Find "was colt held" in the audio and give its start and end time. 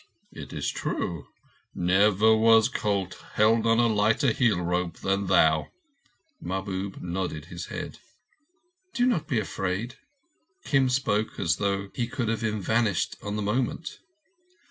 2.35-3.67